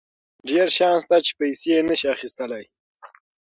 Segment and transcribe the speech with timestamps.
[0.49, 2.63] ډېر شیان شته چې پیسې یې نشي اخیستلی.